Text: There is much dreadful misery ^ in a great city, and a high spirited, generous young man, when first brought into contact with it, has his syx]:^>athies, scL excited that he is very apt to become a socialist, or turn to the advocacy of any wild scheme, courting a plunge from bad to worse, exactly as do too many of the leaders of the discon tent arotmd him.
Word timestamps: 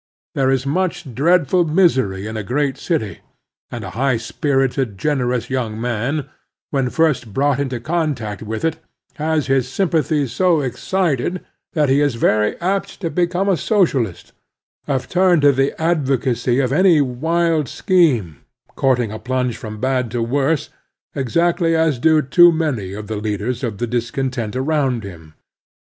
There 0.33 0.49
is 0.49 0.65
much 0.65 1.13
dreadful 1.13 1.65
misery 1.65 2.23
^ 2.23 2.27
in 2.27 2.35
a 2.35 2.41
great 2.41 2.75
city, 2.75 3.19
and 3.69 3.83
a 3.83 3.91
high 3.91 4.17
spirited, 4.17 4.97
generous 4.97 5.51
young 5.51 5.79
man, 5.79 6.25
when 6.71 6.89
first 6.89 7.35
brought 7.35 7.59
into 7.59 7.79
contact 7.79 8.41
with 8.41 8.65
it, 8.65 8.77
has 9.17 9.45
his 9.45 9.67
syx]:^>athies, 9.67 10.29
scL 10.29 10.63
excited 10.65 11.45
that 11.73 11.89
he 11.89 12.01
is 12.01 12.15
very 12.15 12.59
apt 12.59 12.99
to 13.01 13.11
become 13.11 13.47
a 13.47 13.55
socialist, 13.55 14.31
or 14.87 14.97
turn 15.01 15.39
to 15.41 15.51
the 15.51 15.79
advocacy 15.79 16.59
of 16.59 16.73
any 16.73 16.99
wild 16.99 17.69
scheme, 17.69 18.37
courting 18.75 19.11
a 19.11 19.19
plunge 19.19 19.55
from 19.55 19.79
bad 19.79 20.09
to 20.09 20.23
worse, 20.23 20.71
exactly 21.13 21.75
as 21.75 21.99
do 21.99 22.23
too 22.23 22.51
many 22.51 22.93
of 22.93 23.05
the 23.05 23.17
leaders 23.17 23.63
of 23.63 23.77
the 23.77 23.85
discon 23.87 24.31
tent 24.31 24.55
arotmd 24.55 25.03
him. 25.03 25.35